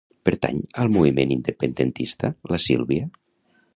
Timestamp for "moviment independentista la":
0.95-2.61